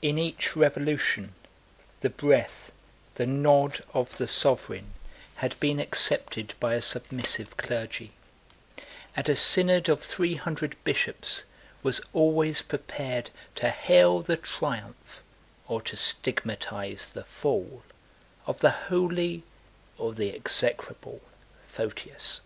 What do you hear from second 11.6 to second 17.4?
was always prepared to hail the triumph, or to stigmatize the